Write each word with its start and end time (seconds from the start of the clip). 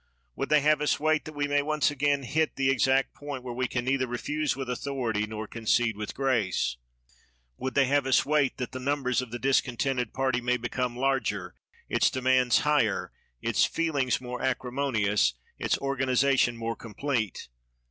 Would 0.35 0.49
they 0.49 0.61
have 0.61 0.81
us 0.81 0.99
wait, 0.99 1.25
that 1.25 1.35
we 1.35 1.47
may 1.47 1.61
once 1.61 1.91
again 1.91 2.23
hit 2.23 2.55
the 2.55 2.71
exact 2.71 3.13
point 3.13 3.43
where 3.43 3.53
we 3.53 3.67
can 3.67 3.85
neither 3.85 4.07
refuse 4.07 4.55
with 4.55 4.67
authority 4.67 5.27
nor 5.27 5.45
concede 5.45 5.95
with 5.95 6.15
grace? 6.15 6.77
Would 7.57 7.75
they 7.75 7.85
have 7.85 8.07
us 8.07 8.25
wait, 8.25 8.57
that 8.57 8.71
the 8.71 8.79
numbers 8.79 9.21
of 9.21 9.29
the 9.29 9.37
discontented 9.37 10.11
party 10.11 10.41
may 10.41 10.57
become 10.57 10.95
larger, 10.95 11.53
its 11.87 12.09
demands 12.09 12.61
higher, 12.61 13.11
its 13.43 13.63
feelings 13.63 14.19
more 14.19 14.41
acrimonious, 14.41 15.35
its 15.59 15.77
organization 15.77 16.57
more 16.57 16.75
complete? 16.75 17.47